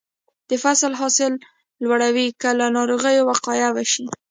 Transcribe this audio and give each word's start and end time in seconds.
د 0.49 0.51
فصل 0.63 0.91
حاصل 1.01 1.33
لوړوي 1.83 2.27
که 2.41 2.49
له 2.59 2.67
ناروغیو 2.77 3.27
وقایه 3.31 3.69
وشي. 3.71 4.05